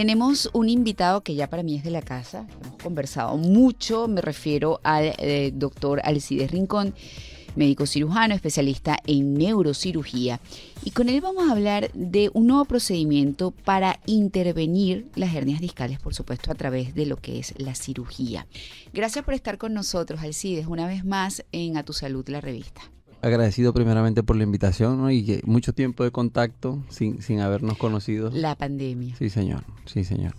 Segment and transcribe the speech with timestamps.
[0.00, 4.22] Tenemos un invitado que ya para mí es de la casa, hemos conversado mucho, me
[4.22, 6.94] refiero al eh, doctor Alcides Rincón,
[7.54, 10.40] médico cirujano, especialista en neurocirugía.
[10.84, 15.98] Y con él vamos a hablar de un nuevo procedimiento para intervenir las hernias discales,
[15.98, 18.46] por supuesto, a través de lo que es la cirugía.
[18.94, 22.80] Gracias por estar con nosotros, Alcides, una vez más en A Tu Salud, la revista
[23.22, 28.30] agradecido primeramente por la invitación y que mucho tiempo de contacto sin, sin habernos conocido.
[28.32, 29.14] La pandemia.
[29.16, 30.34] Sí, señor, sí, señor.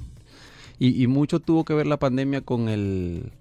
[0.80, 3.32] Y, y, mucho tuvo que ver la pandemia con el,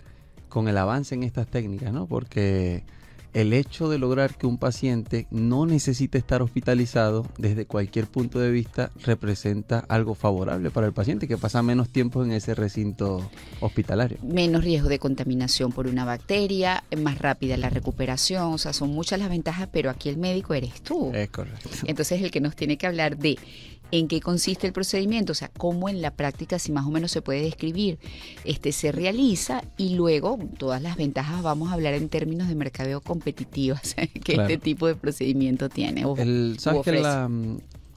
[0.50, 2.06] con el avance en estas técnicas, ¿no?
[2.06, 2.84] Porque
[3.32, 8.50] el hecho de lograr que un paciente no necesite estar hospitalizado desde cualquier punto de
[8.50, 13.30] vista representa algo favorable para el paciente que pasa menos tiempo en ese recinto
[13.60, 14.18] hospitalario.
[14.22, 19.18] Menos riesgo de contaminación por una bacteria, más rápida la recuperación, o sea, son muchas
[19.18, 21.12] las ventajas, pero aquí el médico eres tú.
[21.14, 21.68] Es correcto.
[21.86, 23.38] Entonces el que nos tiene que hablar de
[23.92, 27.10] en qué consiste el procedimiento, o sea, cómo en la práctica, si más o menos
[27.10, 27.98] se puede describir,
[28.44, 33.00] este se realiza y luego todas las ventajas vamos a hablar en términos de mercadeo
[33.00, 33.76] competitivo
[34.24, 36.04] que este tipo de procedimiento tiene.
[36.18, 37.28] el, ¿Sabes que la,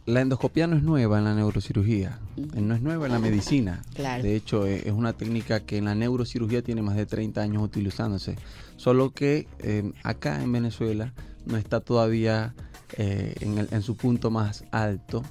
[0.06, 2.20] endoscopia no es nueva en la neurocirugía,
[2.56, 3.84] no es nueva en la medicina.
[3.96, 7.64] De hecho, e, es una técnica que en la neurocirugía tiene más de 30 años
[7.64, 8.36] utilizándose,
[8.76, 11.14] solo que em, acá en Venezuela
[11.46, 12.54] no está todavía
[12.98, 15.24] eh, en, en su punto más alto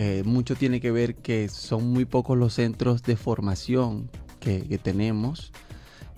[0.00, 5.52] eh, mucho tiene que ver que son muy pocos los centros de formación que, tenemos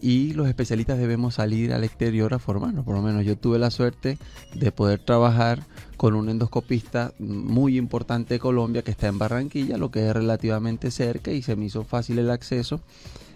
[0.03, 2.85] y los especialistas debemos salir al exterior a formarnos.
[2.85, 4.19] Por lo menos yo tuve la suerte
[4.55, 5.65] de poder trabajar
[5.97, 10.91] con un endoscopista muy importante de Colombia que está en Barranquilla, lo que es relativamente
[10.91, 12.83] cerca y se me hizo fácil el acceso.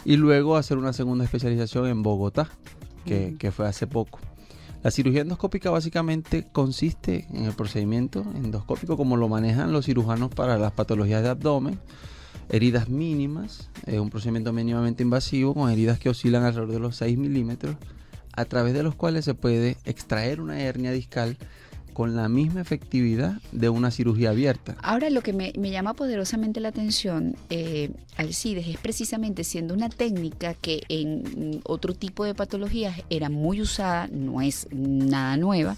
[0.04, 2.50] Y luego hacer una segunda especialización en Bogotá,
[3.06, 4.20] que, que fue hace poco.
[4.84, 10.58] La cirugía endoscópica básicamente consiste en el procedimiento endoscópico como lo manejan los cirujanos para
[10.58, 11.80] las patologías de abdomen,
[12.50, 17.16] heridas mínimas, es un procedimiento mínimamente invasivo con heridas que oscilan alrededor de los 6
[17.16, 17.76] milímetros,
[18.36, 21.38] a través de los cuales se puede extraer una hernia discal
[21.94, 24.76] con la misma efectividad de una cirugía abierta.
[24.82, 30.54] Ahora lo que me, llama poderosamente la atención, eh, Alcides, es precisamente siendo una técnica
[30.54, 35.76] que en otro tipo de patologías era muy usada, no es nada nueva,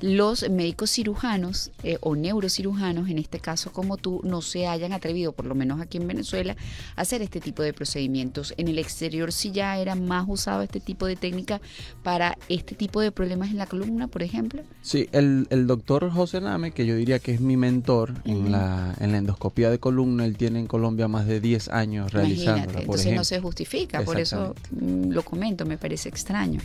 [0.00, 5.32] los médicos cirujanos eh, o neurocirujanos, en este caso como tú, no se hayan atrevido,
[5.32, 6.56] por lo menos aquí en Venezuela,
[6.96, 8.54] a hacer este tipo de procedimientos.
[8.56, 11.60] En el exterior sí ya era más usado este tipo de técnica
[12.02, 14.62] para este tipo de problemas en la columna, por ejemplo.
[14.82, 19.12] Sí, el, doctor José Name, que yo diría que es mi mentor en, la, en
[19.12, 22.80] la endoscopía de columna, él tiene en Colombia más de 10 años realizándola.
[22.80, 26.60] entonces no se justifica, por eso mm, lo comento, me parece extraño.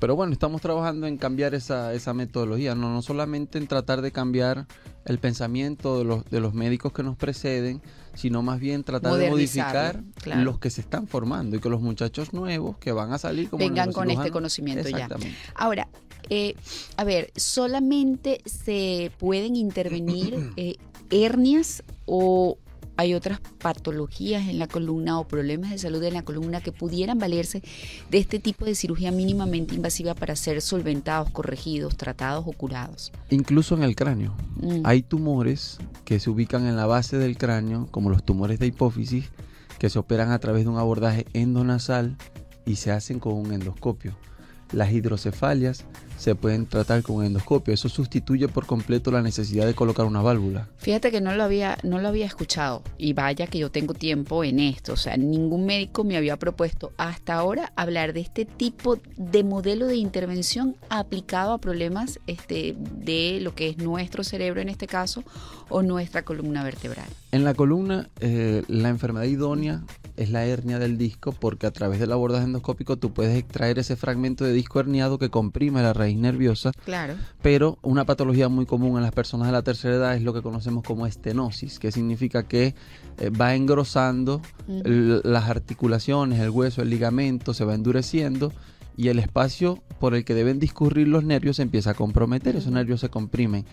[0.00, 4.12] Pero bueno, estamos trabajando en cambiar esa, esa metodología, no, no solamente en tratar de
[4.12, 4.66] cambiar
[5.04, 7.82] el pensamiento de los, de los médicos que nos preceden,
[8.14, 12.32] sino más bien tratar de modificar los que se están formando y que los muchachos
[12.32, 15.08] nuevos que van a salir como vengan con este conocimiento ya.
[15.54, 15.88] Ahora,
[16.30, 16.54] eh,
[16.96, 20.76] a ver, solamente se pueden intervenir eh,
[21.10, 22.58] hernias o
[22.98, 27.20] hay otras patologías en la columna o problemas de salud en la columna que pudieran
[27.20, 27.62] valerse
[28.10, 33.12] de este tipo de cirugía mínimamente invasiva para ser solventados, corregidos, tratados o curados.
[33.30, 34.34] Incluso en el cráneo.
[34.56, 34.80] Mm.
[34.82, 39.26] Hay tumores que se ubican en la base del cráneo, como los tumores de hipófisis,
[39.78, 42.16] que se operan a través de un abordaje endonasal
[42.66, 44.16] y se hacen con un endoscopio.
[44.72, 45.84] Las hidrocefalias
[46.18, 47.72] se pueden tratar con endoscopio.
[47.72, 50.68] Eso sustituye por completo la necesidad de colocar una válvula.
[50.78, 54.44] Fíjate que no lo había, no lo había escuchado y vaya que yo tengo tiempo
[54.44, 54.92] en esto.
[54.92, 59.86] O sea, ningún médico me había propuesto hasta ahora hablar de este tipo de modelo
[59.86, 65.22] de intervención aplicado a problemas este, de lo que es nuestro cerebro en este caso
[65.68, 67.08] o nuestra columna vertebral.
[67.30, 69.82] En la columna, eh, la enfermedad idónea
[70.18, 73.96] es la hernia del disco porque a través del abordaje endoscópico tú puedes extraer ese
[73.96, 76.72] fragmento de disco herniado que comprime la raíz nerviosa.
[76.84, 77.14] Claro.
[77.40, 80.42] Pero una patología muy común en las personas de la tercera edad es lo que
[80.42, 82.74] conocemos como estenosis, que significa que
[83.18, 88.52] eh, va engrosando las articulaciones, el hueso, el ligamento, se va endureciendo
[88.96, 92.72] y el espacio por el que deben discurrir los nervios se empieza a comprometer, esos
[92.72, 93.64] nervios se comprimen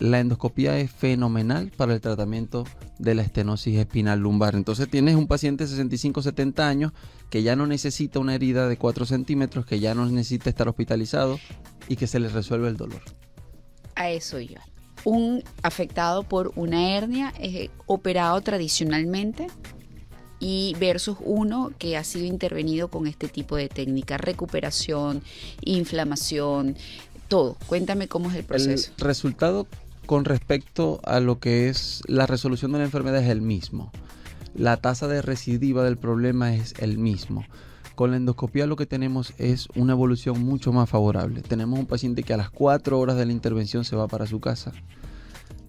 [0.00, 2.64] la endoscopía es fenomenal para el tratamiento
[2.98, 4.54] de la estenosis espinal lumbar.
[4.54, 6.92] Entonces tienes un paciente de 65-70 años
[7.28, 11.38] que ya no necesita una herida de 4 centímetros, que ya no necesita estar hospitalizado
[11.86, 13.02] y que se le resuelve el dolor.
[13.94, 14.56] A eso yo.
[15.04, 19.48] Un afectado por una hernia es operado tradicionalmente
[20.38, 25.22] y versus uno que ha sido intervenido con este tipo de técnica, recuperación,
[25.60, 26.76] inflamación,
[27.28, 27.56] todo.
[27.66, 28.92] Cuéntame cómo es el proceso.
[28.98, 29.66] El resultado
[30.06, 33.92] con respecto a lo que es la resolución de la enfermedad es el mismo.
[34.54, 37.44] la tasa de recidiva del problema es el mismo.
[37.94, 41.42] Con la endoscopia lo que tenemos es una evolución mucho más favorable.
[41.42, 44.40] Tenemos un paciente que a las 4 horas de la intervención se va para su
[44.40, 44.72] casa,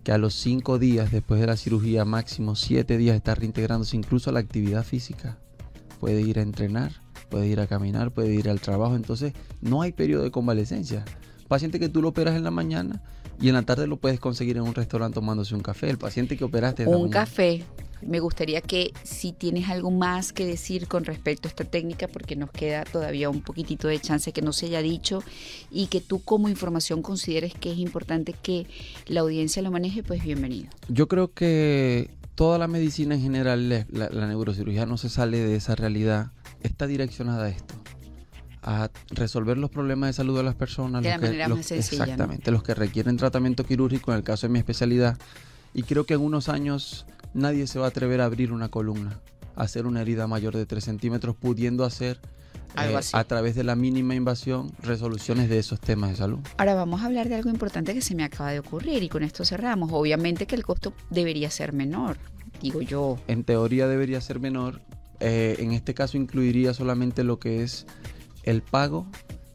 [0.03, 4.29] que a los 5 días después de la cirugía, máximo 7 días, está reintegrándose incluso
[4.29, 5.37] a la actividad física.
[5.99, 6.93] Puede ir a entrenar,
[7.29, 8.95] puede ir a caminar, puede ir al trabajo.
[8.95, 11.05] Entonces no hay periodo de convalecencia.
[11.47, 13.03] Paciente que tú lo operas en la mañana
[13.41, 15.89] y en la tarde lo puedes conseguir en un restaurante tomándose un café.
[15.89, 17.63] El paciente que operaste un café
[18.01, 22.35] me gustaría que si tienes algo más que decir con respecto a esta técnica, porque
[22.35, 25.23] nos queda todavía un poquitito de chance que no se haya dicho
[25.69, 28.67] y que tú como información consideres que es importante que
[29.07, 30.69] la audiencia lo maneje, pues bienvenido.
[30.87, 35.75] Yo creo que toda la medicina en general, la, neurocirugía no se sale de esa
[35.75, 37.75] realidad, está direccionada a esto
[38.63, 41.03] a resolver los problemas de salud de las personas.
[41.03, 44.53] De la manera más sencilla, Exactamente, los que requieren tratamiento quirúrgico, en el caso de
[44.53, 45.17] mi especialidad.
[45.73, 49.19] Y creo que en unos años nadie se va a atrever a abrir una columna,
[49.55, 52.19] a hacer una herida mayor de 3 centímetros, pudiendo hacer
[52.77, 56.39] eh, a través de la mínima invasión resoluciones de esos temas de salud.
[56.57, 59.23] Ahora vamos a hablar de algo importante que se me acaba de ocurrir y con
[59.23, 59.91] esto cerramos.
[59.91, 62.17] Obviamente que el costo debería ser menor,
[62.61, 63.17] digo yo.
[63.27, 64.79] En teoría debería ser menor.
[65.19, 67.85] Eh, en este caso incluiría solamente lo que es
[68.43, 69.07] el pago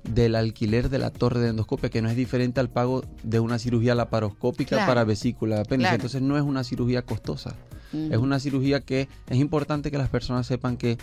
[0.05, 3.59] del alquiler de la torre de endoscopia, que no es diferente al pago de una
[3.59, 5.94] cirugía laparoscópica para vesícula de apéndice.
[5.94, 7.56] Entonces no es una cirugía costosa.
[7.93, 10.99] Es una cirugía que es importante que las personas sepan que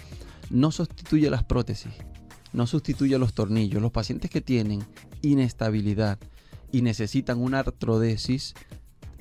[0.49, 1.91] no sustituye las prótesis,
[2.51, 3.81] no sustituye los tornillos.
[3.81, 4.83] Los pacientes que tienen
[5.21, 6.19] inestabilidad
[6.71, 8.53] y necesitan una artrodesis,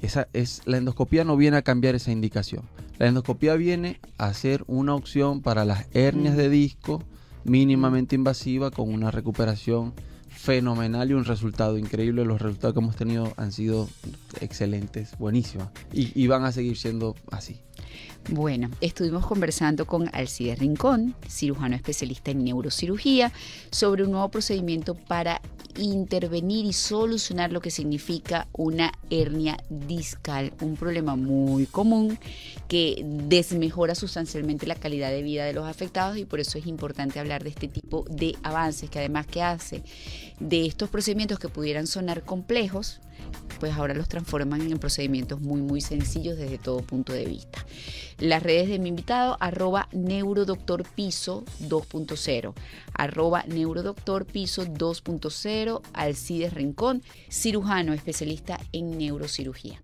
[0.02, 2.64] esa es, la endoscopia no viene a cambiar esa indicación.
[2.98, 7.02] La endoscopia viene a ser una opción para las hernias de disco,
[7.44, 9.92] mínimamente invasiva con una recuperación
[10.28, 12.24] fenomenal y un resultado increíble.
[12.24, 13.88] Los resultados que hemos tenido han sido
[14.40, 17.60] excelentes, buenísimos y, van a seguir siendo así.
[18.30, 23.32] Bueno, estuvimos conversando con Alcide Rincón, cirujano especialista en neurocirugía,
[23.70, 25.40] sobre un nuevo procedimiento para
[25.76, 32.18] intervenir y solucionar lo que significa una hernia discal, un problema muy común
[32.68, 37.20] que desmejora sustancialmente la calidad de vida de los afectados y por eso es importante
[37.20, 39.82] hablar de este tipo de avances que además que hace
[40.40, 43.00] de estos procedimientos que pudieran sonar complejos,
[43.62, 47.64] pues ahora los transforman en procedimientos muy, muy sencillos desde todo punto de vista.
[48.18, 52.54] Las redes de mi invitado, arroba neurodoctorpiso 2.0,
[52.94, 59.82] arroba neurodoctorpiso 2.0, Alcides Rincón, cirujano especialista en neurocirugía.